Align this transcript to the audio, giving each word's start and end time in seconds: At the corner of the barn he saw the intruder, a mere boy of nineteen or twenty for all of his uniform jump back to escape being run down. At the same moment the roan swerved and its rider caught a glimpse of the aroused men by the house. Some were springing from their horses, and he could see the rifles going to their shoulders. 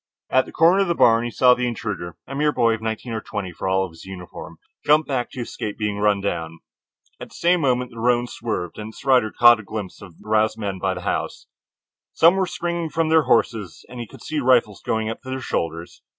At 0.31 0.47
the 0.47 0.51
corner 0.51 0.79
of 0.81 0.87
the 0.87 0.95
barn 0.95 1.25
he 1.25 1.29
saw 1.29 1.53
the 1.53 1.67
intruder, 1.67 2.17
a 2.25 2.33
mere 2.33 2.51
boy 2.51 2.73
of 2.73 2.81
nineteen 2.81 3.13
or 3.13 3.21
twenty 3.21 3.51
for 3.51 3.67
all 3.67 3.85
of 3.85 3.91
his 3.91 4.03
uniform 4.03 4.57
jump 4.83 5.05
back 5.05 5.29
to 5.29 5.41
escape 5.41 5.77
being 5.77 5.99
run 5.99 6.21
down. 6.21 6.57
At 7.19 7.29
the 7.29 7.35
same 7.35 7.61
moment 7.61 7.91
the 7.91 7.99
roan 7.99 8.25
swerved 8.25 8.79
and 8.79 8.89
its 8.93 9.05
rider 9.05 9.29
caught 9.31 9.59
a 9.59 9.63
glimpse 9.63 10.01
of 10.01 10.17
the 10.17 10.27
aroused 10.27 10.57
men 10.57 10.79
by 10.79 10.95
the 10.95 11.01
house. 11.01 11.45
Some 12.13 12.35
were 12.35 12.47
springing 12.47 12.89
from 12.89 13.09
their 13.09 13.25
horses, 13.29 13.85
and 13.89 13.99
he 13.99 14.07
could 14.07 14.23
see 14.23 14.39
the 14.39 14.43
rifles 14.43 14.81
going 14.81 15.05
to 15.07 15.17
their 15.23 15.39
shoulders. 15.39 16.01